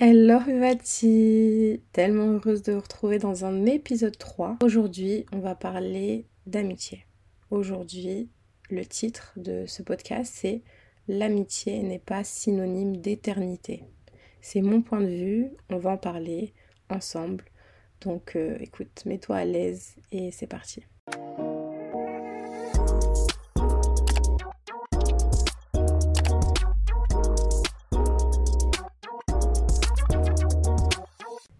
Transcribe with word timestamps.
Hello 0.00 0.38
Vati 0.38 1.82
Tellement 1.90 2.34
heureuse 2.34 2.62
de 2.62 2.72
vous 2.72 2.80
retrouver 2.80 3.18
dans 3.18 3.44
un 3.44 3.66
épisode 3.66 4.16
3. 4.16 4.58
Aujourd'hui, 4.62 5.26
on 5.32 5.40
va 5.40 5.56
parler 5.56 6.28
d'amitié. 6.46 7.04
Aujourd'hui, 7.50 8.30
le 8.70 8.86
titre 8.86 9.32
de 9.34 9.66
ce 9.66 9.82
podcast, 9.82 10.32
c'est 10.32 10.62
L'amitié 11.08 11.82
n'est 11.82 11.98
pas 11.98 12.22
synonyme 12.22 12.98
d'éternité. 12.98 13.82
C'est 14.40 14.62
mon 14.62 14.82
point 14.82 15.00
de 15.00 15.08
vue, 15.08 15.48
on 15.68 15.78
va 15.78 15.90
en 15.90 15.98
parler 15.98 16.54
ensemble. 16.90 17.46
Donc 18.00 18.36
euh, 18.36 18.56
écoute, 18.60 19.02
mets-toi 19.04 19.34
à 19.34 19.44
l'aise 19.44 19.96
et 20.12 20.30
c'est 20.30 20.46
parti. 20.46 20.84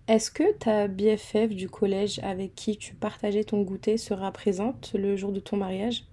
Est-ce 0.09 0.31
que 0.31 0.55
ta 0.55 0.89
BFF 0.89 1.55
du 1.55 1.69
collège 1.69 2.19
avec 2.23 2.55
qui 2.55 2.79
tu 2.79 2.95
partageais 2.95 3.45
ton 3.45 3.61
goûter 3.61 3.99
sera 3.99 4.33
présente 4.33 4.95
le 4.95 5.17
jour 5.17 5.33
de 5.33 5.41
ton 5.41 5.59
mariage? 5.59 6.07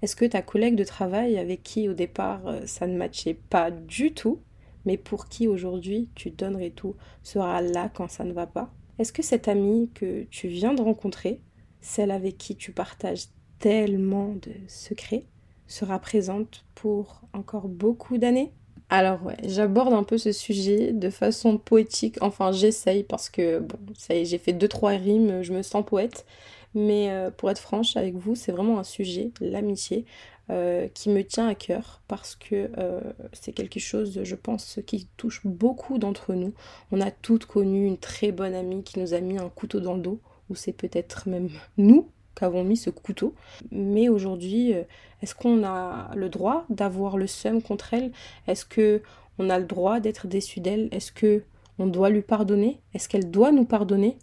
Est-ce 0.00 0.16
que 0.16 0.24
ta 0.24 0.40
collègue 0.40 0.74
de 0.74 0.84
travail 0.84 1.36
avec 1.36 1.62
qui 1.62 1.86
au 1.86 1.92
départ 1.92 2.46
euh, 2.46 2.64
ça 2.64 2.86
ne 2.86 2.96
matchait 2.96 3.38
pas 3.50 3.70
du 3.70 4.14
tout, 4.14 4.40
mais 4.86 4.96
pour 4.96 5.28
qui 5.28 5.48
aujourd'hui 5.48 6.08
tu 6.14 6.30
donnerais 6.30 6.70
tout, 6.70 6.96
sera 7.22 7.60
là 7.60 7.90
quand 7.94 8.08
ça 8.08 8.24
ne 8.24 8.32
va 8.32 8.46
pas? 8.46 8.72
Est-ce 8.98 9.12
que 9.12 9.22
cette 9.22 9.48
amie 9.48 9.90
que 9.92 10.22
tu 10.30 10.48
viens 10.48 10.72
de 10.72 10.80
rencontrer, 10.80 11.42
celle 11.82 12.10
avec 12.10 12.38
qui 12.38 12.56
tu 12.56 12.72
partages 12.72 13.26
tellement 13.58 14.34
de 14.34 14.52
secrets, 14.66 15.26
sera 15.66 15.98
présente 15.98 16.64
pour 16.74 17.20
encore 17.34 17.68
beaucoup 17.68 18.16
d'années? 18.16 18.54
Alors 18.92 19.24
ouais, 19.24 19.38
j'aborde 19.44 19.94
un 19.94 20.02
peu 20.02 20.18
ce 20.18 20.32
sujet 20.32 20.92
de 20.92 21.08
façon 21.08 21.56
poétique. 21.56 22.18
Enfin, 22.20 22.52
j'essaye 22.52 23.04
parce 23.04 23.30
que 23.30 23.58
bon, 23.58 23.78
ça 23.96 24.14
y 24.14 24.18
est, 24.18 24.24
j'ai 24.26 24.36
fait 24.36 24.52
deux 24.52 24.68
trois 24.68 24.90
rimes, 24.90 25.42
je 25.42 25.54
me 25.54 25.62
sens 25.62 25.82
poète. 25.84 26.26
Mais 26.74 27.10
euh, 27.10 27.30
pour 27.30 27.50
être 27.50 27.58
franche 27.58 27.96
avec 27.96 28.14
vous, 28.16 28.34
c'est 28.34 28.52
vraiment 28.52 28.78
un 28.78 28.84
sujet, 28.84 29.30
l'amitié, 29.40 30.04
euh, 30.50 30.88
qui 30.88 31.08
me 31.08 31.24
tient 31.24 31.48
à 31.48 31.54
cœur 31.54 32.02
parce 32.06 32.36
que 32.36 32.70
euh, 32.76 33.00
c'est 33.32 33.52
quelque 33.52 33.80
chose, 33.80 34.20
je 34.24 34.34
pense, 34.34 34.78
qui 34.86 35.08
touche 35.16 35.40
beaucoup 35.46 35.96
d'entre 35.96 36.34
nous. 36.34 36.52
On 36.90 37.00
a 37.00 37.10
toutes 37.10 37.46
connu 37.46 37.86
une 37.86 37.98
très 37.98 38.30
bonne 38.30 38.54
amie 38.54 38.82
qui 38.82 38.98
nous 38.98 39.14
a 39.14 39.20
mis 39.20 39.38
un 39.38 39.48
couteau 39.48 39.80
dans 39.80 39.94
le 39.94 40.02
dos, 40.02 40.20
ou 40.50 40.54
c'est 40.54 40.72
peut-être 40.72 41.30
même 41.30 41.48
nous 41.78 42.10
qu'avons 42.34 42.64
mis 42.64 42.76
ce 42.76 42.90
couteau. 42.90 43.34
Mais 43.70 44.08
aujourd'hui, 44.08 44.74
euh, 44.74 44.82
est-ce 45.22 45.34
qu'on 45.34 45.64
a 45.64 46.10
le 46.14 46.28
droit 46.28 46.64
d'avoir 46.70 47.16
le 47.16 47.26
seum 47.26 47.62
contre 47.62 47.94
elle? 47.94 48.12
Est-ce 48.46 48.64
que 48.64 49.02
on 49.38 49.50
a 49.50 49.58
le 49.58 49.64
droit 49.64 50.00
d'être 50.00 50.26
déçu 50.26 50.60
d'elle? 50.60 50.88
Est-ce 50.92 51.12
que 51.12 51.42
on 51.78 51.86
doit 51.86 52.10
lui 52.10 52.22
pardonner? 52.22 52.80
Est-ce 52.94 53.08
qu'elle 53.08 53.30
doit 53.30 53.52
nous 53.52 53.64
pardonner? 53.64 54.16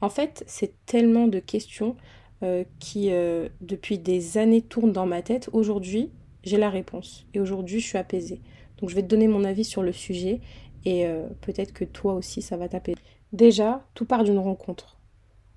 En 0.00 0.08
fait, 0.08 0.44
c'est 0.46 0.72
tellement 0.86 1.26
de 1.26 1.38
questions 1.38 1.96
euh, 2.42 2.64
qui, 2.78 3.08
euh, 3.10 3.48
depuis 3.60 3.98
des 3.98 4.38
années, 4.38 4.62
tournent 4.62 4.92
dans 4.92 5.06
ma 5.06 5.22
tête. 5.22 5.50
Aujourd'hui, 5.52 6.10
j'ai 6.42 6.56
la 6.56 6.70
réponse. 6.70 7.26
Et 7.34 7.40
aujourd'hui, 7.40 7.80
je 7.80 7.86
suis 7.86 7.98
apaisée. 7.98 8.40
Donc, 8.78 8.90
je 8.90 8.94
vais 8.94 9.02
te 9.02 9.08
donner 9.08 9.28
mon 9.28 9.44
avis 9.44 9.64
sur 9.64 9.82
le 9.82 9.92
sujet. 9.92 10.40
Et 10.84 11.06
peut-être 11.40 11.72
que 11.72 11.86
toi 11.86 12.12
aussi, 12.12 12.42
ça 12.42 12.58
va 12.58 12.68
t'apaiser. 12.68 12.98
Déjà, 13.32 13.82
tout 13.94 14.04
part 14.04 14.22
d'une 14.22 14.38
rencontre. 14.38 14.93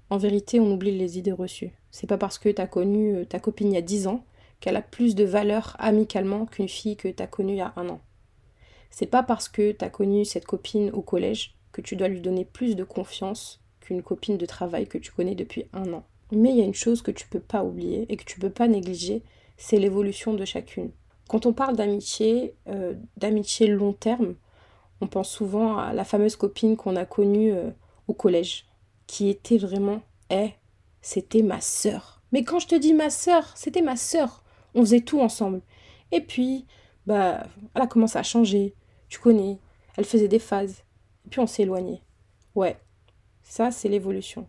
En 0.09 0.17
vérité, 0.17 0.59
on 0.59 0.72
oublie 0.72 0.97
les 0.97 1.17
idées 1.17 1.31
reçues. 1.31 1.72
C'est 1.91 2.08
pas 2.08 2.17
parce 2.17 2.38
que 2.38 2.50
t'as 2.50 2.67
connu 2.67 3.16
euh, 3.16 3.25
ta 3.25 3.39
copine 3.39 3.72
il 3.72 3.75
y 3.75 3.77
a 3.77 3.81
10 3.81 4.08
ans 4.08 4.23
qu'elle 4.59 4.77
a 4.77 4.81
plus 4.81 5.16
de 5.16 5.23
valeur 5.23 5.75
amicalement 5.80 6.45
qu'une 6.45 6.69
fille 6.69 6.95
que 6.95 7.09
t'as 7.09 7.27
connue 7.27 7.53
il 7.53 7.58
y 7.58 7.61
a 7.61 7.73
un 7.75 7.89
an. 7.89 8.02
C'est 8.89 9.05
pas 9.05 9.23
parce 9.23 9.50
que 9.50 9.72
t'as 9.72 9.89
connu 9.89 10.25
cette 10.25 10.45
copine 10.45 10.91
au 10.91 11.02
collège 11.02 11.55
que 11.72 11.81
tu 11.81 11.95
dois 11.95 12.08
lui 12.08 12.22
donner 12.22 12.45
plus 12.45 12.75
de 12.75 12.83
confiance 12.83 13.61
qu'une 13.81 14.02
copine 14.02 14.38
de 14.38 14.45
travail 14.45 14.88
que 14.88 14.97
tu 14.97 15.11
connais 15.11 15.35
depuis 15.35 15.66
un 15.73 15.94
an. 15.94 16.03
Mais 16.31 16.50
il 16.50 16.58
y 16.58 16.61
a 16.61 16.66
une 16.66 16.73
chose 16.73 17.02
que 17.02 17.11
tu 17.11 17.28
peux 17.28 17.39
pas 17.39 17.63
oublier 17.63 18.05
et 18.09 18.17
que 18.17 18.23
tu 18.23 18.39
peux 18.39 18.50
pas 18.50 18.67
négliger, 18.67 19.23
c'est 19.57 19.78
l'évolution 19.78 20.34
de 20.34 20.45
chacune. 20.45 20.91
Quand 21.29 21.45
on 21.45 21.53
parle 21.53 21.75
d'amitié, 21.75 22.56
euh, 22.68 22.94
d'amitié 23.18 23.68
long 23.68 23.94
terme, 23.94 24.35
on 25.01 25.07
pense 25.07 25.29
souvent 25.29 25.78
à 25.78 25.94
la 25.94 26.03
fameuse 26.03 26.35
copine 26.35 26.78
qu'on 26.78 26.95
a 26.95 27.06
connue 27.06 27.53
euh, 27.53 27.69
au 28.07 28.13
collège, 28.13 28.66
qui 29.07 29.29
était 29.29 29.57
vraiment, 29.57 30.01
eh, 30.29 30.51
c'était 31.01 31.41
ma 31.41 31.62
sœur. 31.62 32.22
Mais 32.31 32.44
quand 32.44 32.59
je 32.59 32.68
te 32.68 32.75
dis 32.75 32.94
ma 32.94 33.09
sœur, 33.09 33.56
c'était 33.56 33.81
ma 33.81 33.95
sœur. 33.95 34.44
On 34.75 34.81
faisait 34.81 35.01
tout 35.01 35.22
ensemble. 35.22 35.62
Et 36.12 36.22
puis, 36.22 36.66
bah, 37.06 37.47
elle 37.73 37.81
a 37.81 37.88
commencé 37.88 38.19
à 38.19 38.23
changer. 38.23 38.75
Tu 39.09 39.19
connais. 39.19 39.57
Elle 39.95 40.06
faisait 40.06 40.28
des 40.28 40.40
phases. 40.40 40.84
Et 41.25 41.29
puis 41.29 41.40
on 41.40 41.47
s'est 41.47 41.63
éloigné. 41.63 42.01
Ouais, 42.56 42.78
ça 43.44 43.72
c'est 43.72 43.90
l'évolution. 43.90 44.47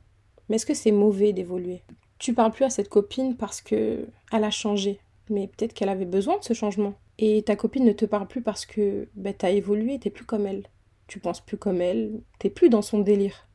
Mais 0.48 0.56
est-ce 0.56 0.66
que 0.66 0.74
c'est 0.74 0.92
mauvais 0.92 1.32
d'évoluer? 1.32 1.82
Tu 2.18 2.34
parles 2.34 2.52
plus 2.52 2.64
à 2.64 2.70
cette 2.70 2.88
copine 2.88 3.36
parce 3.36 3.60
que 3.60 4.06
elle 4.32 4.44
a 4.44 4.50
changé. 4.50 5.00
Mais 5.30 5.46
peut-être 5.46 5.74
qu'elle 5.74 5.88
avait 5.88 6.04
besoin 6.04 6.38
de 6.38 6.44
ce 6.44 6.54
changement. 6.54 6.94
Et 7.18 7.42
ta 7.42 7.56
copine 7.56 7.84
ne 7.84 7.92
te 7.92 8.04
parle 8.04 8.26
plus 8.26 8.42
parce 8.42 8.66
que 8.66 9.08
bah, 9.14 9.32
t'as 9.32 9.50
évolué, 9.50 9.98
t'es 9.98 10.10
plus 10.10 10.24
comme 10.24 10.46
elle. 10.46 10.66
Tu 11.06 11.20
penses 11.20 11.40
plus 11.40 11.56
comme 11.56 11.80
elle, 11.80 12.20
t'es 12.38 12.50
plus 12.50 12.68
dans 12.68 12.82
son 12.82 12.98
délire 12.98 13.47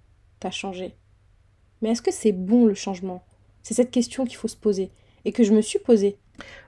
changé. 0.51 0.95
Mais 1.81 1.89
est-ce 1.89 2.01
que 2.01 2.11
c'est 2.11 2.31
bon 2.31 2.65
le 2.65 2.73
changement? 2.73 3.23
C'est 3.61 3.73
cette 3.73 3.91
question 3.91 4.25
qu'il 4.25 4.37
faut 4.37 4.47
se 4.47 4.57
poser 4.57 4.91
et 5.25 5.31
que 5.31 5.43
je 5.43 5.53
me 5.53 5.61
suis 5.61 5.79
posée. 5.79 6.17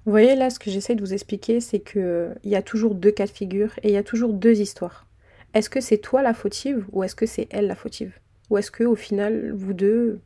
Vous 0.05 0.11
voyez 0.11 0.35
là, 0.35 0.49
ce 0.49 0.59
que 0.59 0.69
j'essaie 0.69 0.95
de 0.95 1.01
vous 1.01 1.13
expliquer, 1.13 1.59
c'est 1.59 1.79
que 1.79 2.35
il 2.43 2.51
y 2.51 2.55
a 2.55 2.61
toujours 2.61 2.95
deux 2.95 3.11
cas 3.11 3.25
de 3.25 3.31
figure 3.31 3.73
et 3.83 3.89
il 3.89 3.93
y 3.93 3.97
a 3.97 4.03
toujours 4.03 4.33
deux 4.33 4.59
histoires. 4.59 5.07
Est-ce 5.53 5.69
que 5.69 5.81
c'est 5.81 5.97
toi 5.97 6.21
la 6.21 6.33
fautive 6.33 6.85
ou 6.91 7.03
est-ce 7.03 7.15
que 7.15 7.25
c'est 7.25 7.47
elle 7.49 7.67
la 7.67 7.75
fautive? 7.75 8.19
Ou 8.49 8.57
est-ce 8.57 8.71
que 8.71 8.83
au 8.83 8.95
final, 8.95 9.51
vous 9.53 9.73
deux, 9.73 10.19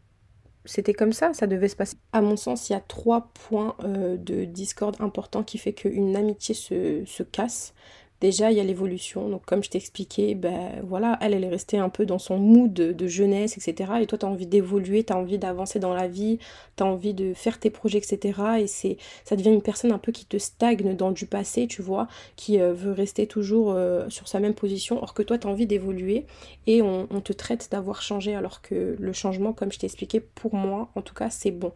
c'était 0.66 0.94
comme 0.94 1.14
ça, 1.14 1.34
ça 1.34 1.48
devait 1.48 1.68
se 1.68 1.76
passer 1.76 1.98
À 2.12 2.22
mon 2.22 2.36
sens, 2.36 2.70
il 2.70 2.74
y 2.74 2.76
a 2.76 2.82
trois 2.82 3.32
points 3.34 3.76
euh, 3.84 4.18
de 4.18 4.46
discorde 4.46 4.98
importants 5.00 5.44
qui 5.44 5.58
fait 5.58 5.74
qu'une 5.74 6.16
amitié 6.16 6.54
se, 6.54 7.04
se 7.06 7.24
casse. 7.24 7.74
Déjà, 8.22 8.52
il 8.52 8.58
y 8.58 8.60
a 8.60 8.66
l'évolution. 8.66 9.30
Donc, 9.30 9.46
comme 9.46 9.64
je 9.64 9.70
t'expliquais, 9.70 10.36
ben 10.36 10.82
voilà, 10.84 11.18
elle, 11.22 11.34
elle 11.34 11.46
est 11.46 11.50
restée 11.50 11.78
un 11.78 11.88
peu 11.88 12.06
dans 12.06 12.20
son 12.20 12.38
mood 12.38 12.74
de, 12.74 13.08
jeunesse, 13.08 13.58
etc. 13.58 13.94
Et 14.02 14.08
toi, 14.08 14.18
tu 14.18 14.26
as 14.26 14.30
envie 14.30 14.46
d'évoluer, 14.46 15.06
tu 15.06 15.14
as 15.14 15.18
envie 15.18 15.38
d'avancer 15.38 15.80
dans 15.80 15.94
la 15.94 16.10
vie, 16.10 16.38
tu 16.76 16.84
as 16.84 16.86
envie 16.86 17.14
de 17.14 17.34
faire 17.34 17.60
tes 17.60 17.70
projets, 17.70 18.00
etc. 18.00 18.42
Et 18.60 18.68
c'est, 18.68 18.98
ça 19.24 19.38
devient 19.38 19.52
une 19.52 19.62
personne 19.62 19.94
un 19.94 19.98
peu 19.98 20.12
qui 20.12 20.26
te 20.26 20.38
stagne 20.38 20.96
dans 20.98 21.12
du 21.12 21.28
passé, 21.28 21.68
tu 21.68 21.82
vois, 21.82 22.10
qui 22.36 22.60
euh, 22.60 22.74
veut 22.74 22.92
rester 22.92 23.26
toujours 23.26 23.72
euh, 23.72 24.10
sur 24.10 24.28
sa 24.28 24.42
même 24.42 24.54
position, 24.54 25.02
or 25.02 25.14
que 25.14 25.24
toi, 25.24 25.38
tu 25.38 25.48
as 25.48 25.50
envie 25.50 25.68
d'évoluer 25.68 26.26
et 26.68 26.82
on, 26.82 27.08
te 27.22 27.34
traite 27.34 27.70
d'avoir 27.72 28.02
changé, 28.02 28.36
alors 28.36 28.62
que 28.62 28.96
le 29.00 29.14
changement, 29.14 29.54
comme 29.54 29.72
je 29.72 29.80
t'ai 29.80 29.86
expliqué, 29.86 30.20
pour 30.20 30.56
moi, 30.56 30.90
en 30.96 31.02
tout 31.02 31.14
cas, 31.14 31.30
c'est 31.30 31.52
bon. 31.52 31.72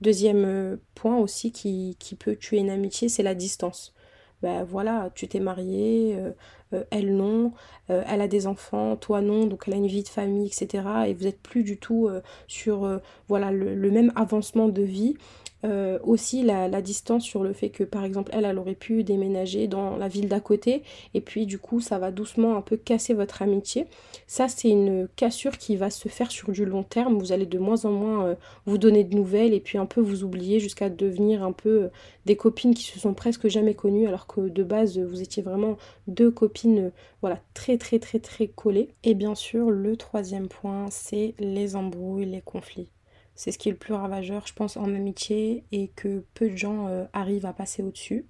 Deuxième 0.00 0.44
euh, 0.44 0.76
point 0.94 1.18
aussi 1.18 1.52
qui, 1.52 1.96
qui 2.00 2.16
peut 2.16 2.36
tuer 2.36 2.58
une 2.58 2.70
amitié, 2.70 3.08
c'est 3.08 3.22
la 3.22 3.34
distance 3.34 3.94
ben 4.42 4.64
voilà, 4.64 5.10
tu 5.14 5.26
t'es 5.26 5.40
marié, 5.40 6.14
euh, 6.16 6.30
euh, 6.72 6.84
elle 6.90 7.16
non, 7.16 7.52
euh, 7.90 8.02
elle 8.06 8.20
a 8.20 8.28
des 8.28 8.46
enfants, 8.46 8.96
toi 8.96 9.20
non, 9.20 9.46
donc 9.46 9.64
elle 9.66 9.74
a 9.74 9.76
une 9.76 9.86
vie 9.86 10.02
de 10.02 10.08
famille, 10.08 10.46
etc. 10.46 10.84
Et 11.08 11.14
vous 11.14 11.24
n'êtes 11.24 11.40
plus 11.40 11.64
du 11.64 11.78
tout 11.78 12.08
sur 12.46 13.00
voilà 13.28 13.50
le, 13.50 13.90
même 13.90 14.12
avancement 14.16 14.68
de 14.68 14.82
vie. 14.82 15.16
Euh, 15.64 15.98
aussi 16.04 16.44
la, 16.44 16.68
distance 16.80 17.24
sur 17.24 17.42
le 17.42 17.52
fait 17.52 17.70
que 17.70 17.82
par 17.82 18.04
exemple 18.04 18.30
elle, 18.32 18.44
elle 18.44 18.58
aurait 18.60 18.76
pu 18.76 19.02
déménager 19.02 19.66
dans 19.66 19.96
la 19.96 20.06
ville 20.06 20.28
d'à 20.28 20.38
côté 20.38 20.84
et 21.14 21.20
puis 21.20 21.46
du 21.46 21.58
coup 21.58 21.80
ça 21.80 21.98
va 21.98 22.12
doucement 22.12 22.56
un 22.56 22.60
peu 22.60 22.76
casser 22.76 23.12
votre 23.12 23.42
amitié. 23.42 23.86
Ça 24.28 24.46
c'est 24.46 24.68
une 24.68 25.08
cassure 25.16 25.58
qui 25.58 25.74
va 25.74 25.90
se 25.90 26.08
faire 26.08 26.30
sur 26.30 26.52
du 26.52 26.64
long 26.64 26.84
terme. 26.84 27.18
Vous 27.18 27.32
allez 27.32 27.46
de 27.46 27.58
moins 27.58 27.84
en 27.84 27.90
moins 27.90 28.24
euh, 28.26 28.34
vous 28.66 28.78
donner 28.78 29.02
de 29.02 29.16
nouvelles 29.16 29.52
et 29.52 29.58
puis 29.58 29.78
un 29.78 29.86
peu 29.86 30.00
vous 30.00 30.22
oublier 30.22 30.60
jusqu'à 30.60 30.90
devenir 30.90 31.42
un 31.42 31.52
peu 31.52 31.82
euh, 31.82 31.88
des 32.24 32.36
copines 32.36 32.74
qui 32.74 32.84
se 32.84 33.00
sont 33.00 33.14
presque 33.14 33.48
jamais 33.48 33.74
connues 33.74 34.06
alors 34.06 34.28
que 34.28 34.42
de 34.42 34.62
base 34.62 34.96
vous 34.98 35.22
étiez 35.22 35.42
vraiment 35.42 35.76
deux 36.06 36.30
copines 36.30 36.92
voilà 37.20 37.40
très 37.54 37.78
très 37.78 37.98
très 37.98 38.20
très 38.20 38.46
collées. 38.46 38.90
Et 39.02 39.14
bien 39.14 39.34
sûr 39.34 39.70
le 39.70 39.96
troisième 39.96 40.46
point 40.46 40.86
c'est 40.90 41.34
les 41.40 41.74
embrouilles, 41.74 42.26
les 42.26 42.42
conflits. 42.42 42.90
C'est 43.38 43.52
ce 43.52 43.58
qui 43.58 43.68
est 43.68 43.72
le 43.72 43.78
plus 43.78 43.94
ravageur, 43.94 44.48
je 44.48 44.52
pense, 44.52 44.76
en 44.76 44.92
amitié 44.96 45.62
et 45.70 45.92
que 45.94 46.24
peu 46.34 46.50
de 46.50 46.56
gens 46.56 46.88
euh, 46.88 47.04
arrivent 47.12 47.46
à 47.46 47.52
passer 47.52 47.84
au-dessus. 47.84 48.26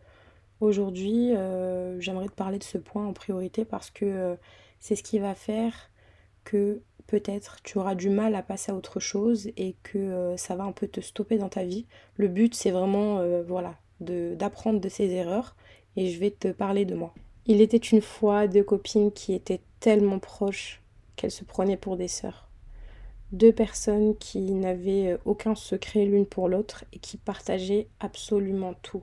Aujourd'hui, 0.61 1.35
euh, 1.35 1.99
j'aimerais 1.99 2.27
te 2.27 2.35
parler 2.35 2.59
de 2.59 2.65
ce 2.65 2.77
point 2.77 3.07
en 3.07 3.15
priorité 3.15 3.65
parce 3.65 3.91
que 3.91 4.05
euh, 4.05 4.37
c'est 4.81 4.97
ce 4.97 5.03
qui 5.03 5.19
va 5.19 5.35
faire 5.35 5.91
que 6.45 6.83
peut-être 7.07 7.63
tu 7.63 7.79
auras 7.79 7.95
du 7.95 8.11
mal 8.11 8.35
à 8.35 8.43
passer 8.43 8.71
à 8.71 8.75
autre 8.75 9.01
chose 9.01 9.49
et 9.57 9.77
que 9.83 10.35
ça 10.37 10.57
va 10.57 10.65
un 10.65 10.73
peu 10.73 10.87
te 10.87 11.01
stopper 11.01 11.39
dans 11.39 11.49
ta 11.49 11.65
vie. 11.65 11.87
Le 12.17 12.29
but, 12.29 12.55
c'est 12.55 12.71
vraiment 12.71 13.23
voilà, 13.47 13.77
d'apprendre 14.01 14.79
de, 14.79 14.91
ses 14.91 15.09
erreurs 15.13 15.57
et 15.97 16.11
je 16.11 16.21
vais 16.21 16.33
te 16.33 16.49
parler 16.49 16.85
de 16.85 16.95
moi. 16.95 17.15
Il 17.47 17.63
était 17.63 17.79
une 17.79 18.03
fois 18.03 18.47
deux 18.47 18.63
copines 18.63 19.11
qui 19.11 19.33
étaient 19.33 19.63
tellement 19.81 20.19
proches 20.19 20.83
qu'elles 21.17 21.31
se 21.31 21.45
prenaient 21.45 21.79
pour 21.79 21.97
des 21.97 22.09
sœurs 22.09 22.48
deux 23.33 23.53
personnes 23.53 24.17
qui 24.17 24.41
n'avaient 24.53 25.13
euh, 25.13 25.19
aucun 25.25 25.55
secret 25.55 26.05
l'une 26.05 26.27
pour 26.27 26.49
l'autre 26.49 26.85
et 26.93 26.99
qui 26.99 27.17
partageaient 27.17 27.89
absolument 28.01 28.75
tout. 28.83 29.03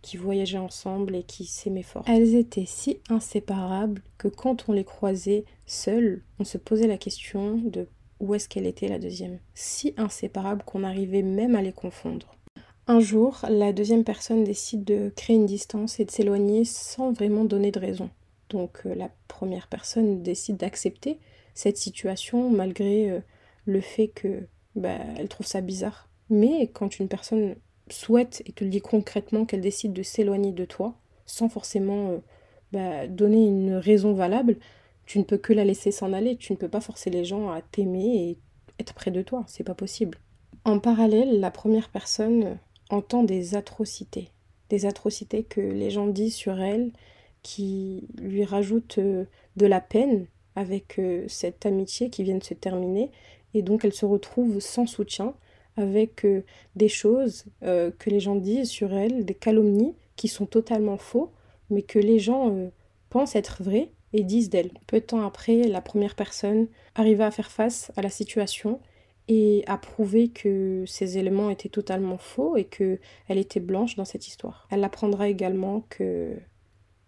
qui 0.00 0.16
voyageaient 0.16 0.58
ensemble 0.58 1.16
et 1.16 1.24
qui 1.24 1.44
s'aimaient 1.44 1.82
fort. 1.82 2.04
Elles 2.06 2.36
étaient 2.36 2.66
si 2.66 3.00
inséparables 3.10 4.00
que 4.16 4.28
quand 4.28 4.68
on 4.68 4.72
les 4.72 4.84
croisait 4.84 5.44
seules, 5.66 6.22
on 6.38 6.44
se 6.44 6.56
posait 6.56 6.86
la 6.86 6.98
question 6.98 7.56
de 7.56 7.88
où 8.20 8.34
est-ce 8.34 8.48
qu'elle 8.48 8.66
était 8.66 8.88
la 8.88 9.00
deuxième. 9.00 9.38
Si 9.54 9.94
inséparables 9.96 10.62
qu'on 10.64 10.84
arrivait 10.84 11.22
même 11.22 11.56
à 11.56 11.62
les 11.62 11.72
confondre. 11.72 12.36
Un 12.86 13.00
jour, 13.00 13.40
la 13.50 13.72
deuxième 13.72 14.04
personne 14.04 14.44
décide 14.44 14.84
de 14.84 15.12
créer 15.14 15.36
une 15.36 15.46
distance 15.46 16.00
et 16.00 16.04
de 16.04 16.10
s'éloigner 16.10 16.64
sans 16.64 17.12
vraiment 17.12 17.44
donner 17.44 17.70
de 17.70 17.80
raison. 17.80 18.08
Donc 18.48 18.80
euh, 18.86 18.94
la 18.94 19.10
première 19.28 19.68
personne 19.68 20.22
décide 20.22 20.56
d'accepter 20.56 21.18
cette 21.54 21.76
situation 21.76 22.50
malgré 22.50 23.10
euh, 23.10 23.20
le 23.68 23.80
fait 23.80 24.08
que 24.08 24.46
bah, 24.74 24.96
elle 25.16 25.28
trouve 25.28 25.46
ça 25.46 25.60
bizarre. 25.60 26.08
Mais 26.30 26.68
quand 26.68 26.98
une 26.98 27.08
personne 27.08 27.54
souhaite 27.90 28.42
et 28.46 28.52
te 28.52 28.64
le 28.64 28.70
dit 28.70 28.80
concrètement 28.80 29.44
qu'elle 29.44 29.60
décide 29.60 29.92
de 29.92 30.02
s'éloigner 30.02 30.52
de 30.52 30.64
toi, 30.64 30.94
sans 31.26 31.48
forcément 31.48 32.10
euh, 32.10 32.18
bah, 32.72 33.06
donner 33.06 33.46
une 33.46 33.74
raison 33.74 34.14
valable, 34.14 34.56
tu 35.04 35.18
ne 35.18 35.24
peux 35.24 35.38
que 35.38 35.52
la 35.52 35.64
laisser 35.64 35.90
s'en 35.90 36.12
aller. 36.12 36.36
Tu 36.36 36.52
ne 36.52 36.58
peux 36.58 36.68
pas 36.68 36.80
forcer 36.80 37.10
les 37.10 37.24
gens 37.24 37.50
à 37.50 37.60
t'aimer 37.60 38.30
et 38.30 38.38
être 38.78 38.94
près 38.94 39.10
de 39.10 39.22
toi. 39.22 39.44
C'est 39.46 39.64
pas 39.64 39.74
possible. 39.74 40.18
En 40.64 40.78
parallèle, 40.78 41.40
la 41.40 41.50
première 41.50 41.90
personne 41.90 42.58
entend 42.90 43.22
des 43.22 43.54
atrocités. 43.54 44.30
Des 44.70 44.86
atrocités 44.86 45.44
que 45.44 45.60
les 45.60 45.90
gens 45.90 46.06
disent 46.06 46.34
sur 46.34 46.60
elle 46.60 46.92
qui 47.42 48.08
lui 48.18 48.44
rajoutent 48.44 48.98
euh, 48.98 49.24
de 49.56 49.66
la 49.66 49.80
peine 49.80 50.26
avec 50.56 50.98
euh, 50.98 51.24
cette 51.28 51.66
amitié 51.66 52.10
qui 52.10 52.24
vient 52.24 52.36
de 52.36 52.44
se 52.44 52.54
terminer. 52.54 53.10
Et 53.54 53.62
donc 53.62 53.84
elle 53.84 53.92
se 53.92 54.06
retrouve 54.06 54.60
sans 54.60 54.86
soutien 54.86 55.34
avec 55.76 56.24
euh, 56.24 56.42
des 56.76 56.88
choses 56.88 57.44
que 57.62 58.10
les 58.10 58.20
gens 58.20 58.34
disent 58.34 58.70
sur 58.70 58.92
elle, 58.92 59.24
des 59.24 59.34
calomnies 59.34 59.94
qui 60.16 60.28
sont 60.28 60.46
totalement 60.46 60.96
faux, 60.98 61.32
mais 61.70 61.82
que 61.82 61.98
les 61.98 62.18
gens 62.18 62.70
pensent 63.10 63.36
être 63.36 63.62
vraies 63.62 63.90
et 64.12 64.24
disent 64.24 64.50
d'elle. 64.50 64.72
Peu 64.86 65.00
de 65.00 65.04
temps 65.04 65.24
après, 65.24 65.64
la 65.64 65.80
première 65.80 66.14
personne 66.14 66.68
arriva 66.94 67.26
à 67.26 67.30
faire 67.30 67.50
face 67.50 67.92
à 67.96 68.02
la 68.02 68.10
situation 68.10 68.80
et 69.28 69.62
à 69.66 69.76
prouver 69.76 70.28
que 70.28 70.84
ces 70.86 71.18
éléments 71.18 71.50
étaient 71.50 71.68
totalement 71.68 72.16
faux 72.16 72.56
et 72.56 72.64
que 72.64 72.98
elle 73.28 73.38
était 73.38 73.60
blanche 73.60 73.94
dans 73.96 74.06
cette 74.06 74.26
histoire. 74.26 74.66
Elle 74.70 74.84
apprendra 74.84 75.28
également 75.28 75.84
que 75.90 76.34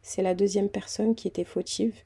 c'est 0.03 0.23
la 0.23 0.35
deuxième 0.35 0.69
personne 0.69 1.15
qui 1.15 1.29
était 1.29 1.45
fautive 1.45 1.97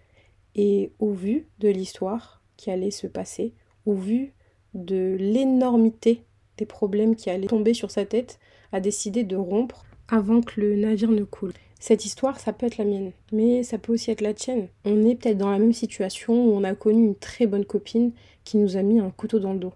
et 0.54 0.92
au 1.00 1.10
vu 1.10 1.48
de 1.58 1.68
l'histoire 1.68 2.42
qui 2.56 2.70
allait 2.70 2.92
se 2.92 3.08
passer, 3.08 3.54
au 3.86 3.94
vu 3.94 4.32
de 4.74 5.16
l'énormité 5.18 6.22
des 6.56 6.66
problèmes 6.66 7.16
qui 7.16 7.30
allaient 7.30 7.46
tomber 7.46 7.74
sur 7.74 7.90
sa 7.90 8.04
tête, 8.04 8.38
a 8.72 8.80
décidé 8.80 9.24
de 9.24 9.36
rompre 9.36 9.84
avant 10.08 10.40
que 10.40 10.60
le 10.60 10.76
navire 10.76 11.10
ne 11.10 11.24
coule. 11.24 11.52
Cette 11.80 12.04
histoire, 12.04 12.40
ça 12.40 12.52
peut 12.52 12.66
être 12.66 12.78
la 12.78 12.84
mienne, 12.84 13.12
mais 13.32 13.62
ça 13.62 13.78
peut 13.78 13.92
aussi 13.92 14.10
être 14.10 14.20
la 14.20 14.34
tienne. 14.34 14.68
On 14.84 15.04
est 15.04 15.16
peut-être 15.16 15.38
dans 15.38 15.50
la 15.50 15.58
même 15.58 15.72
situation 15.72 16.32
où 16.32 16.52
on 16.52 16.64
a 16.64 16.74
connu 16.74 17.04
une 17.04 17.14
très 17.14 17.46
bonne 17.46 17.64
copine 17.64 18.12
qui 18.44 18.56
nous 18.56 18.76
a 18.76 18.82
mis 18.82 19.00
un 19.00 19.10
couteau 19.10 19.38
dans 19.38 19.52
le 19.52 19.58
dos. 19.58 19.72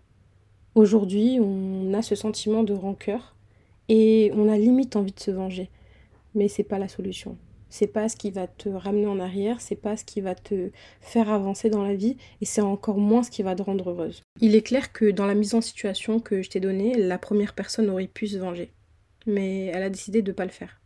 Aujourd'hui, 0.75 1.39
on 1.41 1.93
a 1.93 2.03
ce 2.03 2.15
sentiment 2.15 2.63
de 2.63 2.73
rancœur 2.73 3.35
et 3.89 4.31
on 4.35 4.49
a 4.49 4.57
limite 4.57 4.97
envie 4.97 5.13
de 5.13 5.21
se 5.21 5.31
venger. 5.31 5.71
Mais 6.35 6.49
c'est 6.49 6.63
pas 6.63 6.79
la 6.79 6.89
solution. 6.89 7.37
C'est 7.71 7.87
pas 7.87 8.09
ce 8.09 8.17
qui 8.17 8.31
va 8.31 8.47
te 8.47 8.69
ramener 8.69 9.07
en 9.07 9.21
arrière, 9.21 9.61
c'est 9.61 9.77
pas 9.77 9.97
ce 9.97 10.05
qui 10.05 10.21
va 10.21 10.35
te 10.35 10.71
faire 11.01 11.31
avancer 11.31 11.69
dans 11.69 11.83
la 11.83 11.95
vie 11.95 12.17
et 12.41 12.45
c'est 12.45 12.61
encore 12.61 12.99
moins 12.99 13.23
ce 13.23 13.31
qui 13.31 13.43
va 13.43 13.55
te 13.55 13.63
rendre 13.63 13.91
heureuse. 13.91 14.23
Il 14.41 14.55
est 14.55 14.63
clair 14.63 14.93
que 14.93 15.11
dans 15.11 15.27
la 15.27 15.35
mise 15.35 15.55
en 15.55 15.61
situation 15.61 16.21
que 16.21 16.43
je 16.43 16.51
t'ai 16.51 16.61
donnée, 16.61 16.95
la 16.95 17.19
première 17.19 17.55
personne 17.55 17.91
aurait 17.91 18.07
pu 18.07 18.27
se 18.27 18.39
venger. 18.39 18.73
Mais 19.27 19.67
elle 19.67 19.83
a 19.83 19.91
décidé 19.91 20.23
de 20.23 20.31
ne 20.31 20.37
pas 20.37 20.47
le 20.47 20.51
faire. 20.51 20.81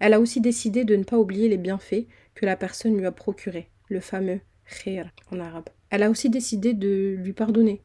Elle 0.00 0.14
a 0.14 0.20
aussi 0.20 0.40
décidé 0.40 0.84
de 0.84 0.96
ne 0.96 1.04
pas 1.04 1.18
oublier 1.18 1.48
les 1.48 1.58
bienfaits 1.58 2.06
que 2.34 2.44
la 2.46 2.56
personne 2.56 2.96
lui 2.96 3.06
a 3.06 3.12
procurés, 3.12 3.68
le 3.88 4.00
fameux 4.00 4.40
khair 4.66 5.08
en 5.30 5.38
arabe. 5.38 5.68
Elle 5.90 6.02
a 6.02 6.10
aussi 6.10 6.28
décidé 6.28 6.74
de 6.74 7.16
lui 7.18 7.32
pardonner, 7.32 7.82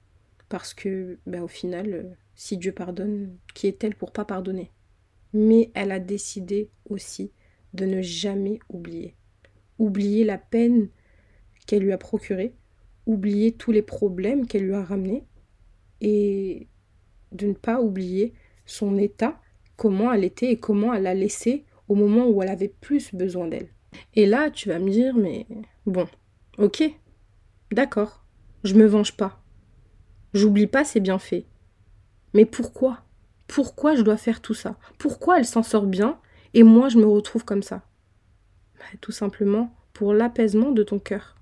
parce 0.49 0.73
que, 0.73 1.19
ben, 1.27 1.43
au 1.43 1.47
final, 1.47 1.93
euh, 1.93 2.03
si 2.33 2.57
Dieu 2.57 2.71
pardonne, 2.71 3.37
qui 3.53 3.67
est-elle 3.67 3.95
pour 3.95 4.11
pas 4.11 4.25
pardonner? 4.25 4.71
Mais 5.33 5.69
elle 5.75 5.91
a 5.91 5.99
décidé 5.99 6.69
aussi 6.89 7.31
de 7.77 7.85
ne 7.85 8.01
jamais 8.01 8.59
oublier. 8.69 9.15
Oublier 9.79 10.25
la 10.25 10.37
peine 10.37 10.89
qu'elle 11.65 11.83
lui 11.83 11.93
a 11.93 11.97
procurée, 11.97 12.55
oublier 13.05 13.53
tous 13.53 13.71
les 13.71 13.81
problèmes 13.81 14.47
qu'elle 14.47 14.65
lui 14.65 14.73
a 14.73 14.83
ramenés, 14.83 15.23
et 16.01 16.67
de 17.31 17.47
ne 17.47 17.53
pas 17.53 17.81
oublier 17.81 18.33
son 18.65 18.97
état, 18.97 19.39
comment 19.75 20.11
elle 20.11 20.23
était 20.23 20.51
et 20.51 20.59
comment 20.59 20.93
elle 20.93 21.07
a 21.07 21.13
laissé 21.13 21.65
au 21.87 21.95
moment 21.95 22.27
où 22.27 22.41
elle 22.41 22.49
avait 22.49 22.67
plus 22.67 23.13
besoin 23.13 23.47
d'elle. 23.47 23.69
Et 24.15 24.25
là, 24.25 24.49
tu 24.49 24.69
vas 24.69 24.79
me 24.79 24.89
dire, 24.89 25.15
mais 25.15 25.47
bon, 25.85 26.07
ok, 26.57 26.83
d'accord, 27.71 28.25
je 28.63 28.73
me 28.73 28.85
venge 28.85 29.15
pas. 29.15 29.41
J'oublie 30.33 30.67
pas 30.67 30.83
ses 30.83 30.99
bienfaits. 30.99 31.45
Mais 32.33 32.45
pourquoi? 32.45 33.03
Pourquoi 33.47 33.95
je 33.95 34.01
dois 34.01 34.17
faire 34.17 34.41
tout 34.41 34.53
ça? 34.53 34.77
Pourquoi 34.97 35.39
elle 35.39 35.45
s'en 35.45 35.63
sort 35.63 35.85
bien 35.85 36.19
et 36.57 36.63
moi 36.63 36.89
je 36.89 36.97
me 36.97 37.05
retrouve 37.05 37.45
comme 37.45 37.61
ça 37.61 37.83
bah, 38.79 38.85
Tout 38.99 39.11
simplement 39.11 39.71
pour 39.93 40.11
l'apaisement 40.11 40.71
de 40.71 40.81
ton 40.81 40.97
cœur. 40.97 41.35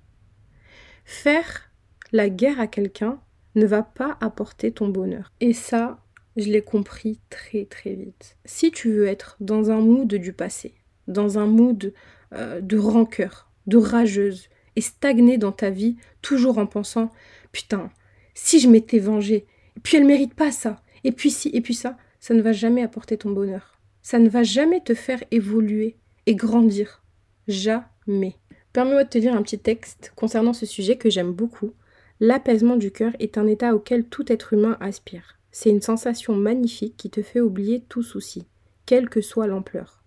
Faire 1.05 1.71
la 2.11 2.29
guerre 2.29 2.59
à 2.59 2.67
quelqu'un 2.67 3.19
ne 3.55 3.65
va 3.65 3.81
pas 3.81 4.17
apporter 4.19 4.73
ton 4.73 4.89
bonheur. 4.89 5.31
Et 5.39 5.53
ça, 5.53 6.03
je 6.35 6.49
l'ai 6.49 6.61
compris 6.61 7.21
très 7.29 7.63
très 7.63 7.93
vite. 7.93 8.35
Si 8.43 8.71
tu 8.71 8.91
veux 8.91 9.07
être 9.07 9.37
dans 9.39 9.71
un 9.71 9.79
mood 9.79 10.13
du 10.13 10.33
passé, 10.33 10.73
dans 11.07 11.39
un 11.39 11.45
mood 11.45 11.93
euh, 12.33 12.59
de 12.59 12.77
rancœur, 12.77 13.49
de 13.67 13.77
rageuse, 13.77 14.49
et 14.75 14.81
stagner 14.81 15.37
dans 15.37 15.53
ta 15.53 15.69
vie, 15.69 15.95
toujours 16.21 16.57
en 16.57 16.65
pensant 16.65 17.09
Putain, 17.53 17.89
si 18.33 18.59
je 18.59 18.67
m'étais 18.67 18.99
vengée, 18.99 19.45
et 19.77 19.79
puis 19.81 19.95
elle 19.95 20.03
mérite 20.05 20.33
pas 20.33 20.51
ça, 20.51 20.81
et 21.05 21.13
puis 21.13 21.31
si, 21.31 21.49
et 21.53 21.61
puis 21.61 21.73
ça, 21.73 21.95
ça 22.19 22.33
ne 22.33 22.41
va 22.41 22.51
jamais 22.51 22.83
apporter 22.83 23.17
ton 23.17 23.31
bonheur. 23.31 23.74
Ça 24.05 24.19
ne 24.19 24.29
va 24.29 24.43
jamais 24.43 24.81
te 24.81 24.93
faire 24.93 25.23
évoluer 25.31 25.95
et 26.27 26.35
grandir. 26.35 27.03
Jamais. 27.47 28.35
Permets-moi 28.71 29.03
de 29.03 29.09
te 29.09 29.17
lire 29.17 29.35
un 29.35 29.41
petit 29.41 29.57
texte 29.57 30.13
concernant 30.15 30.53
ce 30.53 30.67
sujet 30.67 30.95
que 30.95 31.09
j'aime 31.09 31.33
beaucoup. 31.33 31.73
L'apaisement 32.19 32.75
du 32.75 32.91
cœur 32.91 33.13
est 33.17 33.39
un 33.39 33.47
état 33.47 33.73
auquel 33.73 34.05
tout 34.05 34.31
être 34.31 34.53
humain 34.53 34.77
aspire. 34.79 35.39
C'est 35.51 35.71
une 35.71 35.81
sensation 35.81 36.35
magnifique 36.35 36.95
qui 36.97 37.09
te 37.09 37.23
fait 37.23 37.39
oublier 37.39 37.81
tout 37.89 38.03
souci, 38.03 38.45
quelle 38.85 39.09
que 39.09 39.21
soit 39.21 39.47
l'ampleur. 39.47 40.03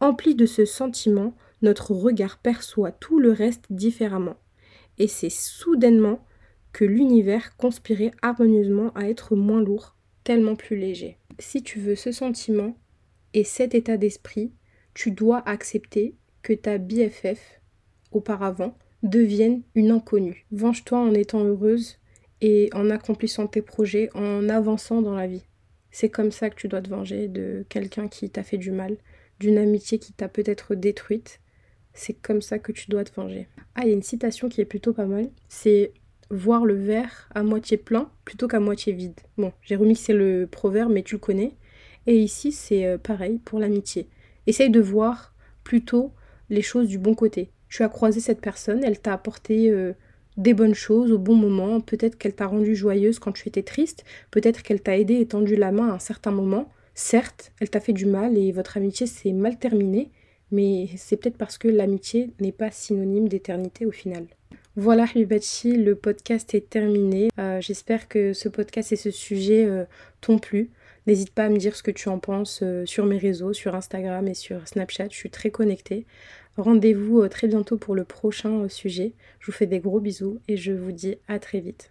Empli 0.00 0.34
de 0.34 0.44
ce 0.44 0.66
sentiment, 0.66 1.34
notre 1.62 1.94
regard 1.94 2.36
perçoit 2.36 2.92
tout 2.92 3.20
le 3.20 3.32
reste 3.32 3.64
différemment. 3.70 4.36
Et 4.98 5.08
c'est 5.08 5.30
soudainement 5.30 6.22
que 6.74 6.84
l'univers 6.84 7.56
conspirait 7.56 8.12
harmonieusement 8.20 8.92
à 8.94 9.08
être 9.08 9.34
moins 9.34 9.62
lourd, 9.62 9.96
tellement 10.24 10.56
plus 10.56 10.76
léger. 10.76 11.16
Si 11.38 11.62
tu 11.62 11.80
veux 11.80 11.96
ce 11.96 12.12
sentiment 12.12 12.76
et 13.34 13.44
cet 13.44 13.74
état 13.74 13.96
d'esprit, 13.96 14.52
tu 14.94 15.10
dois 15.10 15.42
accepter 15.48 16.14
que 16.42 16.52
ta 16.52 16.78
BFF, 16.78 17.60
auparavant, 18.12 18.76
devienne 19.02 19.62
une 19.74 19.90
inconnue. 19.90 20.46
Venge-toi 20.50 20.98
en 20.98 21.14
étant 21.14 21.44
heureuse 21.44 21.98
et 22.40 22.70
en 22.72 22.90
accomplissant 22.90 23.46
tes 23.46 23.62
projets, 23.62 24.10
en 24.14 24.48
avançant 24.48 25.02
dans 25.02 25.14
la 25.14 25.26
vie. 25.26 25.44
C'est 25.90 26.08
comme 26.08 26.30
ça 26.30 26.50
que 26.50 26.56
tu 26.56 26.68
dois 26.68 26.82
te 26.82 26.90
venger 26.90 27.28
de 27.28 27.64
quelqu'un 27.68 28.08
qui 28.08 28.30
t'a 28.30 28.42
fait 28.42 28.58
du 28.58 28.70
mal, 28.70 28.96
d'une 29.38 29.58
amitié 29.58 29.98
qui 29.98 30.12
t'a 30.12 30.28
peut-être 30.28 30.74
détruite. 30.74 31.40
C'est 31.92 32.14
comme 32.14 32.42
ça 32.42 32.58
que 32.58 32.72
tu 32.72 32.90
dois 32.90 33.04
te 33.04 33.12
venger. 33.14 33.48
Ah, 33.74 33.82
il 33.82 33.88
y 33.88 33.90
a 33.90 33.94
une 33.94 34.02
citation 34.02 34.48
qui 34.48 34.60
est 34.60 34.66
plutôt 34.66 34.92
pas 34.92 35.06
mal. 35.06 35.30
C'est 35.48 35.92
voir 36.30 36.64
le 36.64 36.74
verre 36.74 37.28
à 37.34 37.42
moitié 37.42 37.76
plein 37.76 38.10
plutôt 38.24 38.46
qu'à 38.46 38.60
moitié 38.60 38.92
vide. 38.92 39.18
Bon, 39.36 39.52
j'ai 39.62 39.76
remixé 39.76 40.12
le 40.12 40.46
proverbe, 40.50 40.92
mais 40.92 41.02
tu 41.02 41.16
le 41.16 41.20
connais. 41.20 41.54
Et 42.06 42.16
ici, 42.16 42.52
c'est 42.52 42.86
euh, 42.86 42.98
pareil 42.98 43.40
pour 43.44 43.58
l'amitié. 43.58 44.08
Essaye 44.46 44.70
de 44.70 44.80
voir 44.80 45.34
plutôt 45.64 46.12
les 46.48 46.62
choses 46.62 46.88
du 46.88 46.98
bon 46.98 47.14
côté. 47.14 47.50
Tu 47.68 47.82
as 47.82 47.88
croisé 47.88 48.20
cette 48.20 48.40
personne, 48.40 48.82
elle 48.82 48.98
t'a 48.98 49.12
apporté 49.12 49.70
euh, 49.70 49.92
des 50.36 50.54
bonnes 50.54 50.74
choses 50.74 51.12
au 51.12 51.18
bon 51.18 51.36
moment, 51.36 51.80
peut-être 51.80 52.18
qu'elle 52.18 52.34
t'a 52.34 52.46
rendu 52.46 52.74
joyeuse 52.74 53.18
quand 53.18 53.32
tu 53.32 53.48
étais 53.48 53.62
triste, 53.62 54.04
peut-être 54.30 54.62
qu'elle 54.62 54.82
t'a 54.82 54.98
aidé 54.98 55.20
et 55.20 55.26
tendu 55.26 55.54
la 55.54 55.70
main 55.70 55.90
à 55.90 55.94
un 55.94 55.98
certain 56.00 56.32
moment. 56.32 56.72
Certes, 56.94 57.52
elle 57.60 57.70
t'a 57.70 57.80
fait 57.80 57.92
du 57.92 58.06
mal 58.06 58.36
et 58.36 58.50
votre 58.50 58.76
amitié 58.76 59.06
s'est 59.06 59.32
mal 59.32 59.58
terminée, 59.58 60.10
mais 60.50 60.88
c'est 60.96 61.16
peut-être 61.16 61.36
parce 61.36 61.58
que 61.58 61.68
l'amitié 61.68 62.30
n'est 62.40 62.50
pas 62.50 62.72
synonyme 62.72 63.28
d'éternité 63.28 63.86
au 63.86 63.92
final. 63.92 64.26
Voilà 64.74 65.06
Hubachi, 65.14 65.76
le 65.76 65.94
podcast 65.94 66.54
est 66.54 66.68
terminé. 66.68 67.28
Euh, 67.38 67.60
j'espère 67.60 68.08
que 68.08 68.32
ce 68.32 68.48
podcast 68.48 68.92
et 68.92 68.96
ce 68.96 69.10
sujet 69.10 69.68
t'ont 70.20 70.38
plu. 70.38 70.70
N'hésite 71.06 71.32
pas 71.32 71.44
à 71.44 71.48
me 71.48 71.56
dire 71.56 71.76
ce 71.76 71.82
que 71.82 71.90
tu 71.90 72.08
en 72.08 72.18
penses 72.18 72.60
euh, 72.62 72.84
sur 72.86 73.06
mes 73.06 73.18
réseaux, 73.18 73.52
sur 73.52 73.74
Instagram 73.74 74.28
et 74.28 74.34
sur 74.34 74.66
Snapchat. 74.66 75.08
Je 75.10 75.16
suis 75.16 75.30
très 75.30 75.50
connectée. 75.50 76.06
Rendez-vous 76.56 77.26
très 77.28 77.48
bientôt 77.48 77.78
pour 77.78 77.94
le 77.94 78.04
prochain 78.04 78.68
sujet. 78.68 79.14
Je 79.38 79.46
vous 79.46 79.52
fais 79.52 79.66
des 79.66 79.80
gros 79.80 80.00
bisous 80.00 80.40
et 80.48 80.56
je 80.56 80.72
vous 80.72 80.92
dis 80.92 81.16
à 81.28 81.38
très 81.38 81.60
vite. 81.60 81.90